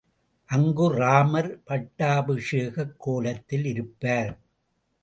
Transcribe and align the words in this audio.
அங்கு 0.49 0.87
ராமர் 0.89 1.61
பட்டாபிஷேகக் 1.67 2.95
கோலத்தில் 2.97 3.65
இருப்பார். 3.65 4.37